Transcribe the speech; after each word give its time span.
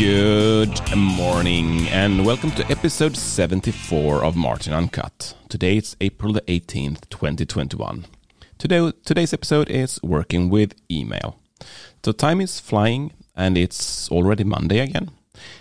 Good 0.00 0.96
morning 0.96 1.86
and 1.88 2.24
welcome 2.24 2.50
to 2.52 2.64
episode 2.70 3.14
74 3.14 4.24
of 4.24 4.34
Martin 4.34 4.72
Uncut. 4.72 5.34
Today 5.50 5.76
it's 5.76 5.94
April 6.00 6.32
the 6.32 6.40
18th, 6.40 7.06
2021. 7.10 8.06
Today, 8.56 8.92
today's 9.04 9.34
episode 9.34 9.68
is 9.68 10.00
working 10.02 10.48
with 10.48 10.74
email. 10.90 11.38
So 12.02 12.12
time 12.12 12.40
is 12.40 12.60
flying 12.60 13.12
and 13.36 13.58
it's 13.58 14.10
already 14.10 14.42
Monday 14.42 14.78
again. 14.78 15.10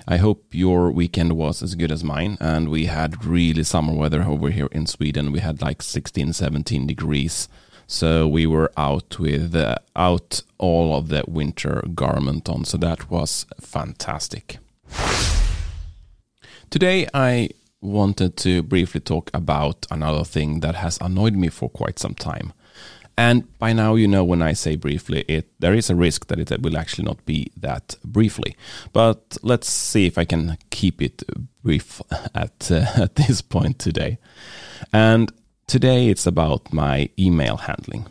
I 0.08 0.16
hope 0.16 0.46
your 0.54 0.90
weekend 0.90 1.34
was 1.34 1.62
as 1.62 1.76
good 1.76 1.92
as 1.92 2.06
mine 2.06 2.38
and 2.40 2.70
we 2.70 2.86
had 2.86 3.26
really 3.26 3.64
summer 3.64 3.92
weather 3.92 4.24
over 4.24 4.52
here 4.52 4.70
in 4.72 4.88
Sweden. 4.88 5.34
We 5.34 5.42
had 5.42 5.62
like 5.62 5.82
16, 5.82 6.32
17 6.32 6.88
degrees 6.88 7.50
so 7.92 8.28
we 8.28 8.46
were 8.46 8.72
out 8.78 9.18
with 9.18 9.56
uh, 9.56 9.76
out 9.96 10.44
all 10.60 10.96
of 10.96 11.08
the 11.08 11.24
winter 11.28 11.84
garment 11.96 12.48
on. 12.48 12.64
So 12.64 12.78
that 12.78 13.10
was 13.10 13.48
fantastic. 13.60 14.60
Today 16.70 17.08
I 17.16 17.50
wanted 17.82 18.38
to 18.38 18.62
briefly 18.62 19.02
talk 19.02 19.32
about 19.34 19.88
another 19.90 20.24
thing 20.24 20.60
that 20.60 20.76
has 20.76 21.00
annoyed 21.02 21.34
me 21.34 21.50
for 21.50 21.68
quite 21.68 21.98
some 21.98 22.14
time. 22.14 22.54
And 23.18 23.58
by 23.58 23.74
now, 23.74 23.96
you 23.96 24.08
know, 24.08 24.24
when 24.24 24.44
I 24.44 24.54
say 24.54 24.76
briefly, 24.76 25.26
it 25.28 25.50
there 25.58 25.74
is 25.74 25.90
a 25.90 25.96
risk 25.96 26.28
that 26.28 26.40
it 26.40 26.62
will 26.62 26.78
actually 26.78 27.06
not 27.06 27.26
be 27.26 27.52
that 27.58 27.96
briefly. 28.06 28.56
But 28.94 29.36
let's 29.42 29.68
see 29.68 30.06
if 30.06 30.20
I 30.20 30.26
can 30.26 30.60
keep 30.70 31.02
it 31.02 31.24
brief 31.64 32.04
at 32.36 32.70
uh, 32.70 32.86
at 32.98 33.16
this 33.16 33.42
point 33.42 33.80
today. 33.80 34.20
And 34.94 35.32
Today 35.70 36.10
it's 36.10 36.26
about 36.26 36.74
my 36.74 37.10
email 37.20 37.58
handling. 37.58 38.08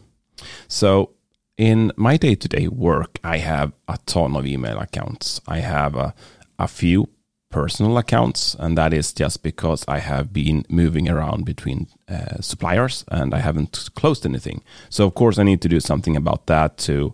So 0.69 1.11
in 1.57 1.91
my 1.97 2.17
day-to-day 2.17 2.69
work, 2.69 3.19
I 3.25 3.39
have 3.39 3.73
a 3.89 3.99
ton 4.07 4.37
of 4.37 4.47
email 4.47 4.79
accounts. 4.79 5.41
I 5.49 5.59
have 5.59 5.97
a, 5.97 6.15
a 6.61 6.69
few 6.69 7.09
personal 7.51 7.99
accounts, 7.99 8.55
and 8.61 8.79
that 8.79 8.93
is 8.93 9.13
just 9.13 9.43
because 9.43 9.85
I 9.89 9.99
have 9.99 10.33
been 10.33 10.67
moving 10.69 11.09
around 11.09 11.47
between 11.47 11.89
uh, 12.09 12.41
suppliers 12.41 13.05
and 13.09 13.35
I 13.35 13.41
haven't 13.41 13.91
closed 13.97 14.25
anything. 14.25 14.63
So, 14.89 15.05
of 15.05 15.15
course, 15.15 15.37
I 15.37 15.43
need 15.43 15.61
to 15.63 15.69
do 15.69 15.81
something 15.81 16.17
about 16.17 16.47
that 16.47 16.79
to 16.87 17.13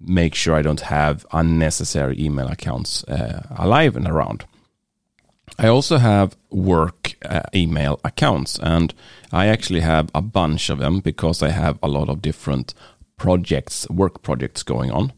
make 0.00 0.34
sure 0.34 0.54
I 0.54 0.62
don't 0.62 0.80
have 0.80 1.26
unnecessary 1.32 2.18
email 2.18 2.48
accounts 2.48 3.04
uh, 3.04 3.46
alive 3.58 3.94
and 3.94 4.08
around. 4.08 4.46
I 5.58 5.68
also 5.68 5.98
have 5.98 6.36
work 6.50 7.14
uh, 7.24 7.42
email 7.54 8.00
accounts, 8.04 8.58
and 8.58 8.94
I 9.30 9.46
actually 9.46 9.80
have 9.80 10.10
a 10.14 10.22
bunch 10.22 10.70
of 10.70 10.78
them 10.78 11.00
because 11.00 11.42
I 11.42 11.50
have 11.50 11.78
a 11.82 11.88
lot 11.88 12.08
of 12.08 12.22
different 12.22 12.74
projects, 13.16 13.88
work 13.88 14.22
projects 14.22 14.62
going 14.62 14.90
on. 14.90 15.12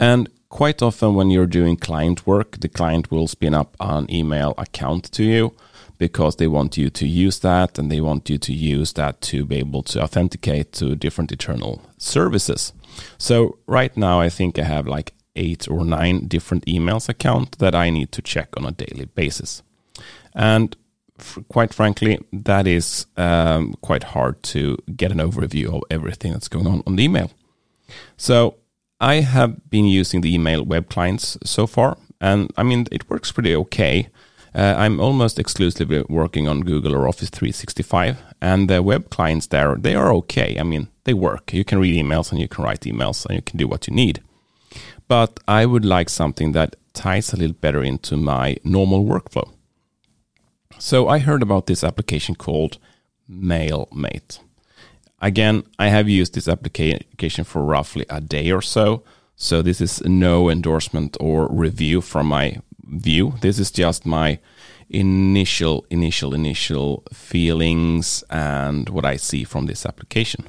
And 0.00 0.28
quite 0.48 0.82
often, 0.82 1.14
when 1.14 1.30
you're 1.30 1.46
doing 1.46 1.76
client 1.76 2.26
work, 2.26 2.60
the 2.60 2.68
client 2.68 3.10
will 3.10 3.28
spin 3.28 3.54
up 3.54 3.76
an 3.78 4.10
email 4.10 4.54
account 4.58 5.12
to 5.12 5.22
you 5.22 5.54
because 5.98 6.36
they 6.36 6.48
want 6.48 6.76
you 6.76 6.90
to 6.90 7.06
use 7.06 7.38
that 7.40 7.78
and 7.78 7.90
they 7.90 8.00
want 8.00 8.28
you 8.28 8.38
to 8.38 8.52
use 8.52 8.94
that 8.94 9.20
to 9.20 9.44
be 9.44 9.56
able 9.56 9.82
to 9.82 10.02
authenticate 10.02 10.72
to 10.72 10.96
different 10.96 11.30
internal 11.30 11.82
services. 11.98 12.72
So, 13.18 13.58
right 13.66 13.96
now, 13.96 14.20
I 14.20 14.28
think 14.28 14.58
I 14.58 14.64
have 14.64 14.86
like 14.86 15.12
eight 15.36 15.68
or 15.68 15.84
nine 15.84 16.26
different 16.26 16.64
emails 16.66 17.08
account 17.08 17.58
that 17.58 17.74
I 17.74 17.90
need 17.90 18.12
to 18.12 18.22
check 18.22 18.48
on 18.56 18.64
a 18.64 18.72
daily 18.72 19.06
basis. 19.06 19.62
And 20.34 20.76
quite 21.48 21.72
frankly, 21.72 22.18
that 22.32 22.66
is 22.66 23.06
um, 23.16 23.74
quite 23.80 24.02
hard 24.02 24.42
to 24.42 24.76
get 24.96 25.12
an 25.12 25.18
overview 25.18 25.74
of 25.74 25.82
everything 25.90 26.32
that's 26.32 26.48
going 26.48 26.66
on 26.66 26.82
on 26.86 26.96
the 26.96 27.04
email. 27.04 27.30
So 28.16 28.56
I 29.00 29.16
have 29.16 29.70
been 29.70 29.86
using 29.86 30.20
the 30.20 30.34
email 30.34 30.64
web 30.64 30.88
clients 30.88 31.38
so 31.44 31.66
far, 31.66 31.96
and 32.20 32.50
I 32.56 32.62
mean, 32.62 32.86
it 32.90 33.08
works 33.10 33.32
pretty 33.32 33.54
okay. 33.54 34.08
Uh, 34.54 34.74
I'm 34.76 35.00
almost 35.00 35.38
exclusively 35.38 36.04
working 36.08 36.46
on 36.46 36.60
Google 36.60 36.94
or 36.94 37.08
Office 37.08 37.28
365, 37.30 38.18
and 38.40 38.70
the 38.70 38.82
web 38.82 39.10
clients 39.10 39.48
there, 39.48 39.74
they 39.76 39.94
are 39.94 40.12
okay. 40.14 40.56
I 40.58 40.62
mean, 40.62 40.88
they 41.04 41.14
work. 41.14 41.52
You 41.52 41.64
can 41.64 41.80
read 41.80 42.02
emails 42.02 42.30
and 42.30 42.40
you 42.40 42.48
can 42.48 42.64
write 42.64 42.80
emails 42.80 43.26
and 43.26 43.36
you 43.36 43.42
can 43.42 43.58
do 43.58 43.68
what 43.68 43.86
you 43.88 43.94
need. 43.94 44.22
But 45.08 45.40
I 45.46 45.66
would 45.66 45.84
like 45.84 46.08
something 46.08 46.52
that 46.52 46.76
ties 46.94 47.32
a 47.32 47.36
little 47.36 47.56
better 47.56 47.82
into 47.82 48.16
my 48.16 48.56
normal 48.64 49.04
workflow. 49.04 49.53
So 50.78 51.08
I 51.08 51.18
heard 51.18 51.42
about 51.42 51.66
this 51.66 51.84
application 51.84 52.34
called 52.34 52.78
MailMate. 53.30 54.40
Again, 55.20 55.64
I 55.78 55.88
have 55.88 56.08
used 56.08 56.34
this 56.34 56.48
application 56.48 57.44
for 57.44 57.64
roughly 57.64 58.04
a 58.10 58.20
day 58.20 58.50
or 58.50 58.60
so. 58.60 59.02
So 59.36 59.62
this 59.62 59.80
is 59.80 60.02
no 60.04 60.50
endorsement 60.50 61.16
or 61.20 61.48
review 61.48 62.00
from 62.00 62.26
my 62.26 62.58
view. 62.86 63.34
This 63.40 63.58
is 63.58 63.70
just 63.70 64.04
my 64.04 64.38
initial, 64.90 65.86
initial, 65.90 66.34
initial 66.34 67.04
feelings 67.12 68.22
and 68.28 68.88
what 68.90 69.04
I 69.04 69.16
see 69.16 69.44
from 69.44 69.66
this 69.66 69.86
application. 69.86 70.44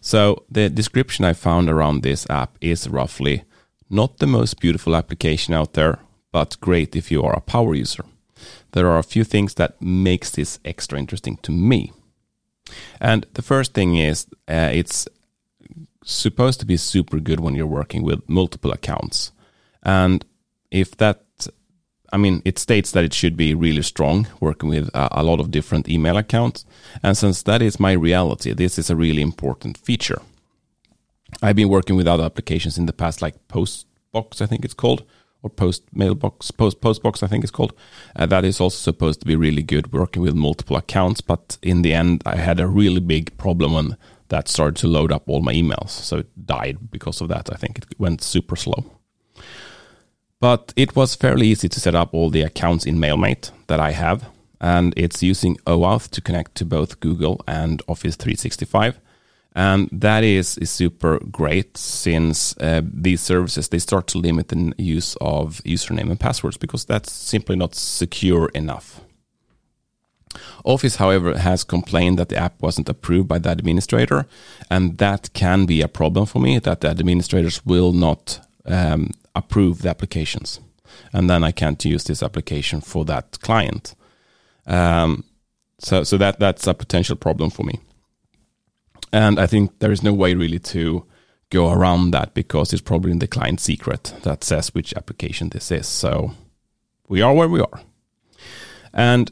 So 0.00 0.44
the 0.50 0.68
description 0.68 1.24
I 1.24 1.32
found 1.32 1.70
around 1.70 2.02
this 2.02 2.26
app 2.28 2.58
is 2.60 2.88
roughly 2.88 3.44
not 3.88 4.18
the 4.18 4.26
most 4.26 4.60
beautiful 4.60 4.94
application 4.96 5.54
out 5.54 5.74
there, 5.74 6.00
but 6.32 6.60
great 6.60 6.94
if 6.96 7.10
you 7.10 7.22
are 7.22 7.34
a 7.34 7.40
power 7.40 7.74
user 7.74 8.04
there 8.72 8.88
are 8.88 8.98
a 8.98 9.02
few 9.02 9.24
things 9.24 9.54
that 9.54 9.80
makes 9.80 10.30
this 10.30 10.58
extra 10.64 10.98
interesting 10.98 11.36
to 11.38 11.52
me. 11.52 11.92
And 13.00 13.26
the 13.34 13.42
first 13.42 13.74
thing 13.74 13.96
is 13.96 14.26
uh, 14.48 14.70
it's 14.72 15.08
supposed 16.04 16.60
to 16.60 16.66
be 16.66 16.76
super 16.76 17.20
good 17.20 17.40
when 17.40 17.54
you're 17.54 17.66
working 17.66 18.02
with 18.02 18.28
multiple 18.28 18.72
accounts. 18.72 19.32
And 19.82 20.24
if 20.70 20.96
that, 20.96 21.22
I 22.12 22.16
mean, 22.16 22.42
it 22.44 22.58
states 22.58 22.90
that 22.92 23.04
it 23.04 23.14
should 23.14 23.36
be 23.36 23.54
really 23.54 23.82
strong 23.82 24.26
working 24.40 24.68
with 24.68 24.88
a, 24.94 25.20
a 25.20 25.22
lot 25.22 25.40
of 25.40 25.50
different 25.50 25.88
email 25.88 26.16
accounts. 26.16 26.64
And 27.02 27.16
since 27.16 27.42
that 27.42 27.62
is 27.62 27.80
my 27.80 27.92
reality, 27.92 28.52
this 28.52 28.78
is 28.78 28.90
a 28.90 28.96
really 28.96 29.22
important 29.22 29.78
feature. 29.78 30.20
I've 31.42 31.56
been 31.56 31.68
working 31.68 31.96
with 31.96 32.06
other 32.06 32.24
applications 32.24 32.78
in 32.78 32.86
the 32.86 32.92
past, 32.92 33.22
like 33.22 33.48
Postbox, 33.48 34.42
I 34.42 34.46
think 34.46 34.64
it's 34.64 34.74
called, 34.74 35.04
or 35.42 35.50
post 35.50 35.82
mailbox 35.92 36.50
post 36.50 36.80
postbox 36.80 37.22
I 37.22 37.26
think 37.26 37.44
it's 37.44 37.50
called. 37.50 37.74
Uh, 38.14 38.26
that 38.26 38.44
is 38.44 38.60
also 38.60 38.76
supposed 38.76 39.20
to 39.20 39.26
be 39.26 39.36
really 39.36 39.62
good 39.62 39.92
working 39.92 40.22
with 40.22 40.34
multiple 40.34 40.76
accounts, 40.76 41.20
but 41.20 41.58
in 41.62 41.82
the 41.82 41.92
end 41.92 42.22
I 42.24 42.36
had 42.36 42.60
a 42.60 42.66
really 42.66 43.00
big 43.00 43.36
problem 43.36 43.72
when 43.72 43.96
that 44.28 44.48
started 44.48 44.76
to 44.76 44.88
load 44.88 45.12
up 45.12 45.28
all 45.28 45.42
my 45.42 45.52
emails. 45.52 45.90
So 45.90 46.18
it 46.18 46.46
died 46.46 46.90
because 46.90 47.20
of 47.20 47.28
that. 47.28 47.52
I 47.52 47.56
think 47.56 47.78
it 47.78 47.84
went 47.98 48.22
super 48.22 48.56
slow. 48.56 48.84
But 50.40 50.72
it 50.74 50.96
was 50.96 51.14
fairly 51.14 51.46
easy 51.46 51.68
to 51.68 51.80
set 51.80 51.94
up 51.94 52.14
all 52.14 52.30
the 52.30 52.42
accounts 52.42 52.84
in 52.84 52.96
MailMate 52.96 53.52
that 53.68 53.78
I 53.78 53.92
have, 53.92 54.28
and 54.60 54.92
it's 54.96 55.22
using 55.22 55.56
OAuth 55.66 56.08
to 56.10 56.20
connect 56.20 56.56
to 56.56 56.64
both 56.64 56.98
Google 56.98 57.40
and 57.46 57.80
Office 57.86 58.16
365 58.16 58.98
and 59.54 59.88
that 59.92 60.24
is, 60.24 60.56
is 60.58 60.70
super 60.70 61.18
great 61.30 61.76
since 61.76 62.56
uh, 62.58 62.80
these 62.82 63.20
services 63.20 63.68
they 63.68 63.78
start 63.78 64.06
to 64.08 64.18
limit 64.18 64.48
the 64.48 64.72
use 64.78 65.16
of 65.20 65.60
username 65.64 66.10
and 66.10 66.18
passwords 66.18 66.56
because 66.56 66.84
that's 66.84 67.12
simply 67.12 67.56
not 67.56 67.74
secure 67.74 68.48
enough. 68.54 69.00
Office 70.64 70.96
however 70.96 71.36
has 71.36 71.64
complained 71.64 72.18
that 72.18 72.30
the 72.30 72.36
app 72.36 72.62
wasn't 72.62 72.88
approved 72.88 73.28
by 73.28 73.38
the 73.38 73.50
administrator 73.50 74.26
and 74.70 74.96
that 74.96 75.30
can 75.34 75.66
be 75.66 75.82
a 75.82 75.88
problem 75.88 76.24
for 76.24 76.40
me 76.40 76.58
that 76.58 76.80
the 76.80 76.88
administrators 76.88 77.64
will 77.66 77.92
not 77.92 78.40
um, 78.64 79.10
approve 79.34 79.82
the 79.82 79.90
applications. 79.90 80.60
And 81.12 81.28
then 81.28 81.44
i 81.44 81.50
can't 81.52 81.84
use 81.84 82.04
this 82.04 82.22
application 82.22 82.80
for 82.80 83.04
that 83.04 83.38
client. 83.40 83.94
Um, 84.66 85.24
so 85.78 86.04
so 86.04 86.16
that 86.16 86.38
that's 86.38 86.66
a 86.66 86.72
potential 86.72 87.16
problem 87.16 87.50
for 87.50 87.64
me 87.64 87.80
and 89.12 89.38
I 89.38 89.46
think 89.46 89.78
there 89.78 89.92
is 89.92 90.02
no 90.02 90.12
way 90.12 90.34
really 90.34 90.58
to 90.58 91.04
go 91.50 91.70
around 91.70 92.12
that 92.12 92.32
because 92.32 92.72
it's 92.72 92.82
probably 92.82 93.10
in 93.10 93.18
the 93.18 93.26
client 93.26 93.60
secret 93.60 94.14
that 94.22 94.42
says 94.42 94.74
which 94.74 94.94
application 94.94 95.50
this 95.50 95.70
is. 95.70 95.86
So 95.86 96.32
we 97.08 97.20
are 97.20 97.34
where 97.34 97.48
we 97.48 97.60
are. 97.60 97.82
And 98.94 99.30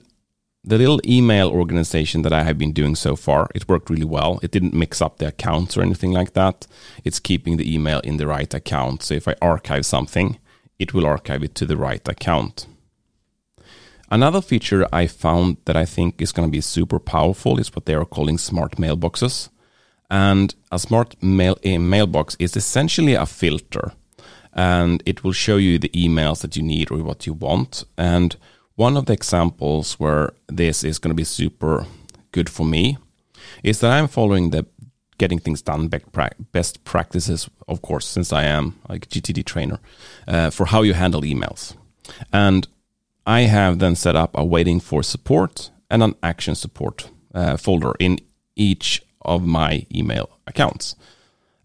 the 0.62 0.76
little 0.76 1.00
email 1.06 1.48
organization 1.48 2.20
that 2.22 2.32
I 2.32 2.42
have 2.42 2.58
been 2.58 2.72
doing 2.72 2.94
so 2.94 3.16
far, 3.16 3.48
it 3.54 3.68
worked 3.68 3.88
really 3.88 4.04
well. 4.04 4.38
It 4.42 4.50
didn't 4.50 4.74
mix 4.74 5.00
up 5.00 5.16
the 5.16 5.28
accounts 5.28 5.76
or 5.76 5.82
anything 5.82 6.12
like 6.12 6.34
that. 6.34 6.66
It's 7.02 7.18
keeping 7.18 7.56
the 7.56 7.74
email 7.74 8.00
in 8.00 8.18
the 8.18 8.26
right 8.26 8.52
account. 8.52 9.02
So 9.02 9.14
if 9.14 9.26
I 9.26 9.34
archive 9.40 9.86
something, 9.86 10.38
it 10.78 10.92
will 10.92 11.06
archive 11.06 11.42
it 11.42 11.54
to 11.54 11.66
the 11.66 11.78
right 11.78 12.06
account. 12.06 12.66
Another 14.10 14.42
feature 14.42 14.86
I 14.92 15.06
found 15.06 15.56
that 15.64 15.76
I 15.76 15.86
think 15.86 16.20
is 16.20 16.32
going 16.32 16.48
to 16.48 16.52
be 16.52 16.60
super 16.60 16.98
powerful 16.98 17.58
is 17.58 17.74
what 17.74 17.86
they 17.86 17.94
are 17.94 18.04
calling 18.04 18.36
smart 18.36 18.76
mailboxes. 18.76 19.48
And 20.10 20.54
a 20.72 20.78
smart 20.78 21.22
mail 21.22 21.56
mailbox 21.64 22.36
is 22.38 22.56
essentially 22.56 23.14
a 23.14 23.26
filter, 23.26 23.92
and 24.52 25.02
it 25.06 25.22
will 25.22 25.32
show 25.32 25.56
you 25.56 25.78
the 25.78 25.90
emails 25.90 26.40
that 26.40 26.56
you 26.56 26.62
need 26.62 26.90
or 26.90 26.98
what 26.98 27.26
you 27.26 27.32
want. 27.32 27.84
And 27.96 28.36
one 28.74 28.96
of 28.96 29.06
the 29.06 29.12
examples 29.12 29.94
where 30.00 30.32
this 30.48 30.82
is 30.82 30.98
going 30.98 31.10
to 31.10 31.14
be 31.14 31.24
super 31.24 31.86
good 32.32 32.48
for 32.48 32.66
me 32.66 32.98
is 33.62 33.80
that 33.80 33.92
I'm 33.92 34.08
following 34.08 34.50
the 34.50 34.66
getting 35.18 35.38
things 35.38 35.60
done 35.60 35.88
best 36.52 36.82
practices, 36.84 37.48
of 37.68 37.82
course, 37.82 38.06
since 38.06 38.32
I 38.32 38.44
am 38.44 38.80
like 38.88 39.08
GTD 39.08 39.44
trainer, 39.44 39.78
uh, 40.26 40.48
for 40.48 40.66
how 40.66 40.82
you 40.82 40.94
handle 40.94 41.20
emails. 41.20 41.76
And 42.32 42.66
I 43.26 43.42
have 43.42 43.78
then 43.78 43.96
set 43.96 44.16
up 44.16 44.30
a 44.34 44.44
waiting 44.44 44.80
for 44.80 45.02
support 45.02 45.70
and 45.90 46.02
an 46.02 46.14
action 46.22 46.54
support 46.54 47.10
uh, 47.34 47.58
folder 47.58 47.94
in 47.98 48.18
each 48.56 49.02
of 49.22 49.44
my 49.44 49.86
email 49.94 50.30
accounts. 50.46 50.96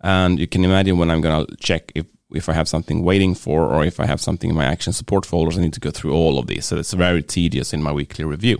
And 0.02 0.40
you 0.40 0.48
can 0.48 0.64
imagine 0.64 0.98
when 0.98 1.10
I'm 1.10 1.22
going 1.22 1.46
to 1.46 1.56
check 1.58 1.92
if, 1.96 2.06
if 2.32 2.50
I 2.50 2.54
have 2.54 2.68
something 2.68 3.04
waiting 3.04 3.36
for 3.36 3.66
or 3.66 3.84
if 3.84 4.00
I 4.00 4.06
have 4.06 4.22
something 4.22 4.50
in 4.50 4.56
my 4.56 4.66
action 4.66 4.94
support 4.94 5.26
folders, 5.26 5.58
I 5.58 5.62
need 5.62 5.74
to 5.74 5.80
go 5.80 5.92
through 5.92 6.14
all 6.14 6.38
of 6.38 6.48
these. 6.48 6.66
So 6.66 6.78
it's 6.78 6.94
very 6.94 7.24
tedious 7.24 7.74
in 7.74 7.82
my 7.82 7.92
weekly 7.92 8.26
review. 8.26 8.58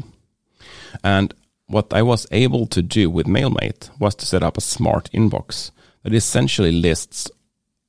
And 1.04 1.34
what 1.68 1.94
I 1.94 2.02
was 2.02 2.28
able 2.32 2.68
to 2.68 2.82
do 2.82 3.10
with 3.10 3.26
MailMate 3.28 3.90
was 4.00 4.16
to 4.16 4.26
set 4.26 4.44
up 4.44 4.58
a 4.58 4.62
smart 4.62 5.10
inbox 5.12 5.72
that 6.04 6.14
essentially 6.14 6.72
lists 6.72 7.30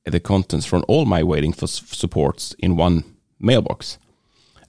the 0.05 0.19
contents 0.19 0.65
from 0.65 0.83
all 0.87 1.05
my 1.05 1.21
waiting 1.23 1.53
for 1.53 1.67
supports 1.67 2.55
in 2.59 2.77
one 2.77 3.03
mailbox 3.39 3.97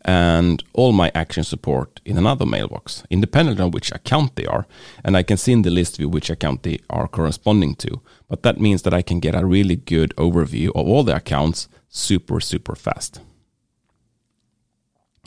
and 0.08 0.64
all 0.72 0.92
my 0.92 1.12
action 1.14 1.44
support 1.44 2.00
in 2.06 2.16
another 2.16 2.46
mailbox, 2.46 3.04
independent 3.10 3.60
of 3.60 3.74
which 3.74 3.92
account 3.92 4.36
they 4.36 4.46
are. 4.46 4.66
And 5.04 5.18
I 5.18 5.22
can 5.22 5.36
see 5.36 5.52
in 5.52 5.60
the 5.60 5.70
list 5.70 5.98
view 5.98 6.08
which 6.08 6.30
account 6.30 6.62
they 6.62 6.78
are 6.88 7.06
corresponding 7.06 7.74
to. 7.74 8.00
But 8.26 8.42
that 8.42 8.58
means 8.58 8.82
that 8.82 8.94
I 8.94 9.02
can 9.02 9.20
get 9.20 9.34
a 9.34 9.44
really 9.44 9.76
good 9.76 10.16
overview 10.16 10.68
of 10.68 10.88
all 10.88 11.04
the 11.04 11.14
accounts 11.14 11.68
super, 11.90 12.40
super 12.40 12.74
fast. 12.74 13.20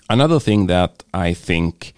Another 0.10 0.40
thing 0.40 0.66
that 0.66 1.04
I 1.14 1.36
think 1.36 1.94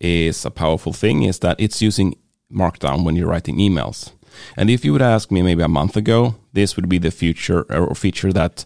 is 0.00 0.46
a 0.46 0.50
powerful 0.50 0.94
thing 0.94 1.24
is 1.24 1.40
that 1.40 1.60
it's 1.60 1.82
using 1.82 2.16
Markdown 2.50 3.04
when 3.04 3.14
you're 3.14 3.28
writing 3.28 3.58
emails. 3.58 4.12
And 4.56 4.70
if 4.70 4.86
you 4.86 4.94
would 4.94 5.02
ask 5.02 5.30
me 5.30 5.42
maybe 5.42 5.62
a 5.62 5.68
month 5.68 5.98
ago, 5.98 6.36
this 6.54 6.76
would 6.76 6.88
be 6.88 6.96
the 6.98 7.10
future 7.10 7.66
or 7.70 7.94
feature 7.94 8.32
that 8.32 8.64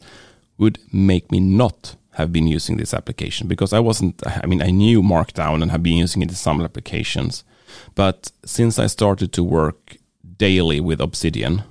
would 0.57 0.79
make 0.93 1.33
me 1.33 1.41
not 1.41 1.97
have 2.17 2.33
been 2.33 2.47
using 2.47 2.79
this 2.79 2.95
application 2.95 3.47
because 3.47 3.75
I 3.75 3.79
wasn't, 3.79 4.23
I 4.27 4.47
mean, 4.47 4.63
I 4.63 4.71
knew 4.71 5.03
Markdown 5.03 5.61
and 5.61 5.71
have 5.71 5.83
been 5.83 5.99
using 5.99 6.23
it 6.23 6.31
in 6.31 6.35
some 6.35 6.63
applications. 6.63 7.45
But 7.95 8.33
since 8.45 8.79
I 8.79 8.87
started 8.87 9.33
to 9.35 9.45
work 9.45 9.99
daily 10.39 10.81
with 10.81 10.99
Obsidian, 11.01 11.63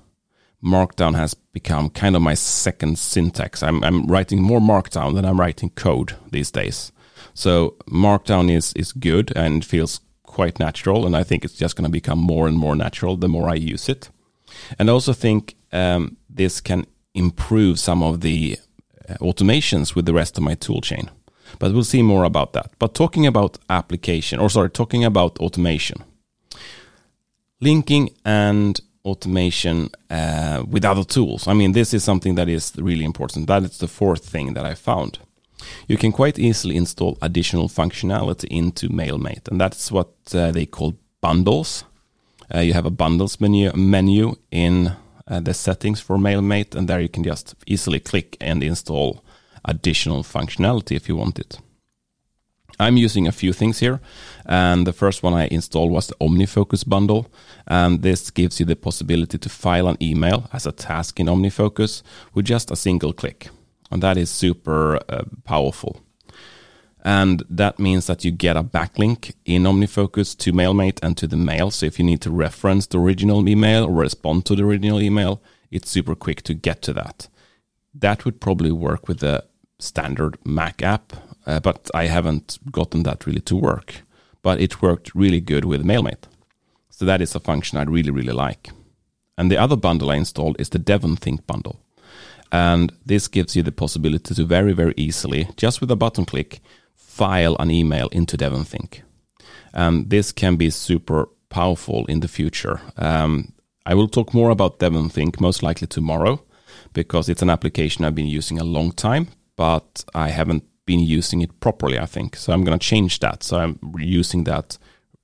Markdown 0.63 1.15
has 1.15 1.33
become 1.33 1.89
kind 1.89 2.15
of 2.15 2.21
my 2.21 2.35
second 2.35 2.99
syntax. 2.99 3.63
I'm, 3.63 3.83
I'm 3.83 4.05
writing 4.05 4.39
more 4.39 4.59
Markdown 4.59 5.15
than 5.15 5.25
I'm 5.25 5.39
writing 5.39 5.71
code 5.71 6.15
these 6.31 6.51
days. 6.51 6.91
So 7.33 7.75
Markdown 7.87 8.51
is, 8.51 8.71
is 8.73 8.91
good 8.91 9.35
and 9.35 9.65
feels 9.65 9.99
quite 10.23 10.59
natural. 10.59 11.07
And 11.07 11.17
I 11.17 11.23
think 11.23 11.43
it's 11.43 11.57
just 11.57 11.75
going 11.75 11.85
to 11.85 11.91
become 11.91 12.19
more 12.19 12.47
and 12.47 12.57
more 12.57 12.75
natural 12.75 13.17
the 13.17 13.27
more 13.27 13.49
I 13.49 13.55
use 13.55 13.89
it. 13.89 14.09
And 14.77 14.89
I 14.89 14.93
also 14.93 15.13
think 15.13 15.55
um, 15.71 16.17
this 16.29 16.61
can 16.61 16.85
improve 17.15 17.79
some 17.79 18.03
of 18.03 18.21
the 18.21 18.59
automations 19.21 19.95
with 19.95 20.05
the 20.05 20.13
rest 20.13 20.37
of 20.37 20.43
my 20.43 20.55
toolchain. 20.55 21.09
But 21.59 21.73
we'll 21.73 21.83
see 21.83 22.01
more 22.01 22.23
about 22.23 22.53
that. 22.53 22.71
But 22.79 22.95
talking 22.95 23.25
about 23.25 23.57
application, 23.69 24.39
or 24.39 24.49
sorry, 24.49 24.69
talking 24.69 25.05
about 25.05 25.39
automation, 25.39 26.03
linking 27.61 28.09
and 28.25 28.79
automation 29.05 29.89
uh, 30.09 30.63
with 30.67 30.83
other 30.83 31.03
tools. 31.03 31.47
I 31.47 31.53
mean, 31.53 31.73
this 31.73 31.93
is 31.93 32.03
something 32.03 32.35
that 32.35 32.49
is 32.49 32.73
really 32.75 33.05
important. 33.05 33.47
That 33.47 33.63
is 33.63 33.77
the 33.77 33.87
fourth 33.87 34.25
thing 34.25 34.53
that 34.55 34.65
I 34.65 34.73
found. 34.73 35.19
You 35.87 35.97
can 35.97 36.11
quite 36.11 36.39
easily 36.39 36.75
install 36.75 37.17
additional 37.21 37.69
functionality 37.69 38.47
into 38.49 38.89
MailMate, 38.89 39.47
and 39.47 39.61
that's 39.61 39.91
what 39.91 40.13
uh, 40.33 40.51
they 40.51 40.65
call 40.65 40.95
bundles. 41.21 41.85
Uh, 42.53 42.59
you 42.59 42.73
have 42.73 42.85
a 42.85 42.91
bundles 42.91 43.39
menu, 43.39 43.71
menu 43.73 44.35
in 44.51 44.95
uh, 45.27 45.39
the 45.39 45.53
settings 45.53 45.99
for 45.99 46.17
MailMate, 46.17 46.75
and 46.75 46.87
there 46.87 47.01
you 47.01 47.09
can 47.09 47.23
just 47.23 47.55
easily 47.65 47.99
click 47.99 48.37
and 48.39 48.63
install 48.63 49.23
additional 49.63 50.23
functionality 50.23 50.95
if 50.95 51.09
you 51.09 51.15
want 51.15 51.39
it. 51.39 51.59
I'm 52.77 52.97
using 52.97 53.27
a 53.27 53.31
few 53.31 53.53
things 53.53 53.79
here, 53.79 54.01
and 54.45 54.85
the 54.85 54.93
first 54.93 55.23
one 55.23 55.33
I 55.33 55.47
installed 55.47 55.91
was 55.91 56.07
the 56.07 56.15
OmniFocus 56.15 56.87
bundle, 56.87 57.27
and 57.67 58.01
this 58.01 58.29
gives 58.31 58.59
you 58.59 58.65
the 58.65 58.75
possibility 58.75 59.37
to 59.37 59.49
file 59.49 59.87
an 59.87 59.97
email 60.01 60.49
as 60.51 60.65
a 60.65 60.71
task 60.73 61.19
in 61.19 61.27
OmniFocus 61.27 62.03
with 62.33 62.45
just 62.45 62.71
a 62.71 62.75
single 62.75 63.13
click, 63.13 63.49
and 63.91 64.03
that 64.03 64.17
is 64.17 64.29
super 64.29 64.99
uh, 65.07 65.23
powerful. 65.45 66.04
And 67.05 67.43
that 67.51 67.77
means 67.77 68.07
that 68.07 68.25
you 68.25 68.31
get 68.31 68.57
a 68.57 68.63
backlink 68.63 69.35
in 69.45 69.63
OmniFocus 69.63 70.35
to 70.39 70.51
MailMate 70.51 70.97
and 71.03 71.15
to 71.17 71.27
the 71.27 71.37
mail. 71.37 71.69
So 71.69 71.85
if 71.85 71.99
you 71.99 72.03
need 72.03 72.19
to 72.21 72.31
reference 72.31 72.87
the 72.87 72.99
original 72.99 73.47
email 73.47 73.85
or 73.85 73.91
respond 73.91 74.47
to 74.47 74.55
the 74.55 74.63
original 74.63 74.99
email, 74.99 75.39
it's 75.69 75.87
super 75.87 76.15
quick 76.15 76.41
to 76.41 76.55
get 76.55 76.81
to 76.81 76.93
that. 76.93 77.27
That 77.93 78.25
would 78.25 78.41
probably 78.41 78.71
work 78.71 79.07
with 79.07 79.19
the 79.19 79.45
standard 79.77 80.39
Mac 80.43 80.81
app, 80.81 81.13
uh, 81.45 81.59
but 81.59 81.91
I 81.93 82.07
haven't 82.07 82.57
gotten 82.71 83.03
that 83.03 83.27
really 83.27 83.41
to 83.41 83.55
work. 83.55 84.01
But 84.41 84.59
it 84.59 84.81
worked 84.81 85.13
really 85.13 85.41
good 85.41 85.65
with 85.65 85.85
MailMate. 85.85 86.23
So 86.89 87.05
that 87.05 87.21
is 87.21 87.35
a 87.35 87.39
function 87.39 87.77
I 87.77 87.83
really, 87.83 88.09
really 88.09 88.33
like. 88.33 88.71
And 89.37 89.51
the 89.51 89.57
other 89.57 89.75
bundle 89.75 90.09
I 90.09 90.15
installed 90.15 90.59
is 90.59 90.69
the 90.69 90.79
DevonThink 90.79 91.45
bundle. 91.45 91.79
And 92.51 92.91
this 93.05 93.27
gives 93.27 93.55
you 93.55 93.61
the 93.61 93.71
possibility 93.71 94.33
to 94.33 94.43
very, 94.45 94.73
very 94.73 94.93
easily, 94.97 95.49
just 95.55 95.81
with 95.81 95.91
a 95.91 95.95
button 95.95 96.25
click, 96.25 96.61
file 96.95 97.55
an 97.59 97.71
email 97.71 98.07
into 98.09 98.37
DevonThink. 98.37 99.01
Um, 99.73 100.05
this 100.07 100.31
can 100.31 100.55
be 100.55 100.69
super 100.69 101.29
powerful 101.49 102.05
in 102.07 102.19
the 102.21 102.27
future. 102.27 102.81
Um, 102.97 103.53
I 103.85 103.93
will 103.93 104.07
talk 104.07 104.33
more 104.33 104.49
about 104.49 104.79
DevonThink 104.79 105.39
most 105.39 105.61
likely 105.63 105.87
tomorrow 105.87 106.43
because 106.93 107.29
it's 107.29 107.41
an 107.41 107.49
application 107.49 108.03
I've 108.03 108.15
been 108.15 108.27
using 108.27 108.59
a 108.59 108.63
long 108.63 108.91
time, 108.91 109.27
but 109.55 110.03
I 110.13 110.29
haven't 110.29 110.63
been 110.85 110.99
using 110.99 111.41
it 111.41 111.59
properly, 111.59 111.99
I 111.99 112.05
think. 112.05 112.35
So 112.35 112.53
I'm 112.53 112.63
going 112.63 112.77
to 112.77 112.87
change 112.87 113.19
that. 113.19 113.43
So 113.43 113.57
I'm 113.57 113.79
using 113.97 114.45
that 114.45 114.77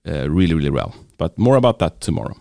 uh, 0.08 0.30
really, 0.30 0.54
really 0.54 0.70
well. 0.70 0.94
But 1.18 1.38
more 1.38 1.56
about 1.56 1.80
that 1.80 2.02
tomorrow. 2.02 2.36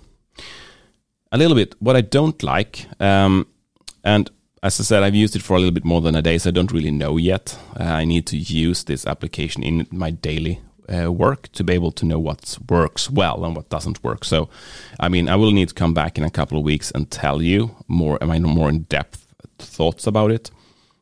A 1.33 1.39
little 1.39 1.55
bit 1.55 1.75
what 1.79 1.97
I 1.97 2.01
don't 2.01 2.43
like, 2.43 2.87
um, 2.99 3.47
and 4.03 4.31
as 4.63 4.79
I 4.79 4.83
said, 4.83 5.03
I've 5.03 5.15
used 5.15 5.37
it 5.37 5.43
for 5.43 5.57
a 5.57 5.59
little 5.59 5.75
bit 5.75 5.85
more 5.85 6.01
than 6.01 6.15
a 6.15 6.23
day, 6.23 6.37
so 6.39 6.51
I 6.51 6.53
don't 6.53 6.73
really 6.73 6.91
know 6.91 7.17
yet. 7.17 7.59
Uh, 7.79 7.85
I 7.85 8.05
need 8.05 8.27
to 8.27 8.37
use 8.37 8.85
this 8.85 9.07
application 9.07 9.63
in 9.63 9.87
my 9.91 10.11
daily 10.11 10.61
uh, 10.93 11.11
work 11.11 11.51
to 11.53 11.65
be 11.65 11.73
able 11.73 11.93
to 11.93 12.05
know 12.05 12.19
what 12.19 12.59
works 12.69 13.11
well 13.11 13.45
and 13.45 13.57
what 13.57 13.71
doesn't 13.71 14.03
work. 14.05 14.25
So, 14.25 14.51
I 14.99 15.09
mean, 15.09 15.29
I 15.29 15.37
will 15.37 15.53
need 15.53 15.69
to 15.69 15.75
come 15.75 15.95
back 15.95 16.19
in 16.19 16.25
a 16.25 16.31
couple 16.31 16.59
of 16.59 16.65
weeks 16.65 16.91
and 16.91 17.11
tell 17.11 17.41
you 17.41 17.75
more, 17.89 18.19
I 18.21 18.27
mean, 18.27 18.43
more 18.43 18.69
in 18.69 18.83
depth 18.83 19.27
thoughts 19.59 20.07
about 20.07 20.31
it. 20.31 20.51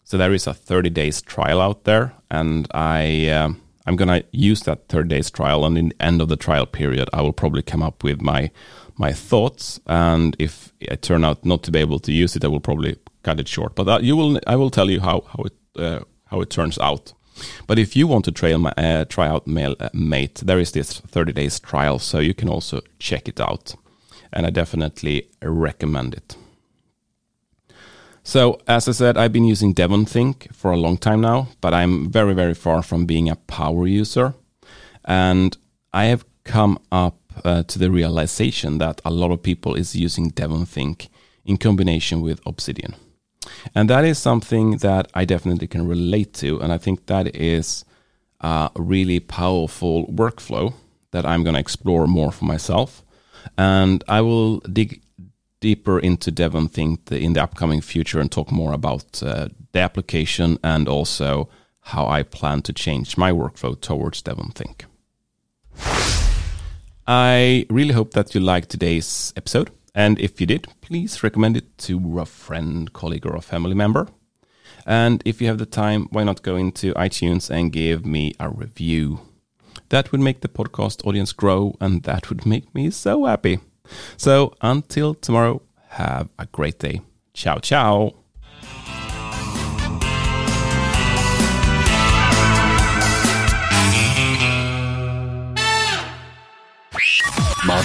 So 0.05 0.17
there 0.17 0.33
is 0.33 0.47
a 0.47 0.55
30 0.55 0.91
days 0.91 1.21
trial 1.21 1.61
out 1.61 1.85
there, 1.85 2.15
and 2.31 2.67
I 2.73 3.29
um, 3.29 3.61
I'm 3.87 3.97
gonna 3.97 4.23
use 4.33 4.63
that 4.63 4.89
30 4.89 5.09
days 5.09 5.31
trial, 5.31 5.67
and 5.67 5.77
in 5.77 5.89
the 5.91 6.03
end 6.03 6.23
of 6.23 6.29
the 6.29 6.37
trial 6.37 6.65
period, 6.65 7.11
I 7.13 7.21
will 7.23 7.35
probably 7.35 7.63
come 7.63 7.83
up 7.83 8.03
with 8.03 8.23
my 8.23 8.51
my 8.97 9.13
thoughts. 9.13 9.81
And 9.87 10.35
if 10.39 10.73
I 10.91 10.95
turn 10.95 11.25
out 11.25 11.45
not 11.45 11.63
to 11.65 11.71
be 11.71 11.81
able 11.81 11.99
to 12.01 12.13
use 12.13 12.37
it, 12.37 12.45
I 12.45 12.49
will 12.49 12.61
probably 12.61 12.97
cut 13.23 13.41
it 13.41 13.49
short. 13.49 13.75
But 13.75 13.85
that, 13.85 14.03
you 14.03 14.17
will, 14.17 14.41
I 14.47 14.57
will 14.57 14.71
tell 14.71 14.91
you 14.91 15.01
how 15.01 15.23
how 15.33 15.45
it 15.45 15.57
uh, 15.77 16.01
how 16.27 16.41
it 16.41 16.51
turns 16.51 16.79
out. 16.79 17.13
But 17.67 17.79
if 17.79 17.95
you 17.97 18.07
want 18.07 18.25
to 18.25 18.33
try, 18.33 18.53
uh, 18.53 19.05
try 19.05 19.29
out 19.29 19.47
Mail 19.47 19.77
uh, 19.79 19.89
Mate, 19.93 20.43
there 20.45 20.59
is 20.59 20.73
this 20.73 21.01
30 21.01 21.33
days 21.33 21.61
trial, 21.61 21.99
so 21.99 22.19
you 22.19 22.35
can 22.35 22.49
also 22.49 22.81
check 22.99 23.29
it 23.29 23.41
out, 23.41 23.77
and 24.33 24.45
I 24.45 24.51
definitely 24.51 25.29
recommend 25.41 26.15
it. 26.15 26.37
So, 28.25 28.61
as 28.67 28.89
I 28.89 28.93
said, 28.93 29.17
I've 29.17 29.33
been 29.33 29.47
using 29.47 29.75
DevonThink 29.75 30.55
for 30.55 30.71
a 30.71 30.77
long 30.77 30.99
time 30.99 31.23
now, 31.23 31.49
but 31.63 31.73
I'm 31.73 32.11
very, 32.11 32.35
very 32.35 32.53
far 32.55 32.83
from 32.83 33.07
being 33.07 33.31
a 33.31 33.37
power 33.37 33.87
user. 33.87 34.35
And 35.05 35.57
I 35.95 36.07
have 36.07 36.27
come 36.45 36.79
up 36.93 37.17
uh, 37.43 37.63
to 37.63 37.79
the 37.79 37.91
realization 37.91 38.79
that 38.79 39.01
a 39.03 39.11
lot 39.11 39.31
of 39.31 39.43
people 39.43 39.75
is 39.75 39.97
using 39.97 40.31
DevonThink 40.31 41.09
in 41.47 41.57
combination 41.57 42.21
with 42.21 42.41
Obsidian. 42.45 42.97
And 43.75 43.89
that 43.91 44.05
is 44.05 44.19
something 44.19 44.79
that 44.79 45.11
I 45.15 45.25
definitely 45.25 45.67
can 45.67 45.87
relate 45.87 46.35
to. 46.35 46.61
And 46.61 46.73
I 46.73 46.79
think 46.79 47.07
that 47.07 47.35
is 47.35 47.85
a 48.41 48.71
really 48.77 49.21
powerful 49.21 50.07
workflow 50.07 50.75
that 51.11 51.27
I'm 51.27 51.43
going 51.43 51.55
to 51.55 51.61
explore 51.61 52.07
more 52.07 52.33
for 52.33 52.45
myself. 52.45 53.03
And 53.57 54.05
I 54.09 54.21
will 54.21 54.61
dig 54.61 55.03
deeper 55.61 55.99
into 55.99 56.31
Devon 56.31 56.69
Think 56.69 57.11
in 57.11 57.33
the 57.33 57.43
upcoming 57.43 57.81
future 57.81 58.21
and 58.21 58.31
talk 58.31 58.53
more 58.53 58.73
about 58.73 59.23
uh, 59.23 59.49
the 59.73 59.81
application 59.81 60.59
and 60.63 60.89
also 60.89 61.49
how 61.81 62.07
I 62.07 62.23
plan 62.23 62.63
to 62.63 62.73
change 62.73 63.17
my 63.17 63.33
workflow 63.33 63.81
towards 63.81 64.23
Devon 64.23 64.51
Think. 64.51 64.85
I 67.07 67.67
really 67.71 67.95
hope 67.95 68.13
that 68.13 68.35
you 68.35 68.41
liked 68.41 68.69
today's 68.69 69.33
episode. 69.37 69.71
And 69.95 70.19
if 70.21 70.41
you 70.41 70.47
did, 70.47 70.69
please 70.81 71.23
recommend 71.23 71.57
it 71.57 71.77
to 71.79 72.21
a 72.21 72.27
friend, 72.27 72.93
colleague, 72.93 73.27
or 73.27 73.35
a 73.35 73.41
family 73.41 73.75
member. 73.75 74.09
And 74.87 75.23
if 75.25 75.41
you 75.41 75.49
have 75.49 75.59
the 75.59 75.67
time, 75.67 76.09
why 76.11 76.25
not 76.25 76.43
go 76.43 76.57
into 76.57 76.95
iTunes 76.95 77.51
and 77.51 77.73
give 77.73 78.07
me 78.07 78.35
a 78.39 78.49
review? 78.49 79.21
That 79.89 80.13
would 80.13 80.21
make 80.21 80.41
the 80.41 80.49
podcast 80.49 81.07
audience 81.07 81.33
grow, 81.33 81.77
and 81.81 82.03
that 82.05 82.29
would 82.29 82.47
make 82.47 82.75
me 82.75 82.91
so 82.91 83.25
happy. 83.25 83.61
So 84.17 84.55
until 84.61 85.15
tomorrow, 85.15 85.63
have 85.91 86.29
a 86.39 86.47
great 86.47 86.79
day. 86.79 87.01
Ciao, 87.35 87.59
ciao. 87.59 88.28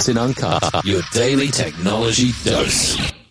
Uncut, 0.08 0.84
your 0.84 1.02
daily 1.12 1.48
technology 1.48 2.32
dose. 2.44 3.23